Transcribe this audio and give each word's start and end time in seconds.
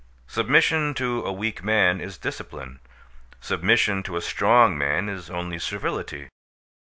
Submission 0.25 0.95
to 0.95 1.21
a 1.25 1.31
weak 1.31 1.63
man 1.63 2.01
is 2.01 2.17
discipline. 2.17 2.79
Submission 3.39 4.01
to 4.01 4.17
a 4.17 4.21
strong 4.21 4.75
man 4.75 5.07
is 5.07 5.29
only 5.29 5.59
servility. 5.59 6.27